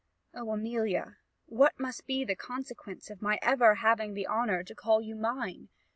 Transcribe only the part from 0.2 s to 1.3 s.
O, Amelia!